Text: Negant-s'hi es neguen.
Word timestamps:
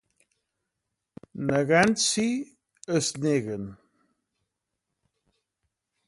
Negant-s'hi 1.49 2.25
es 2.99 3.09
neguen. 3.25 3.67